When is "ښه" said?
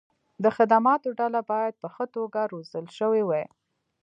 1.93-2.05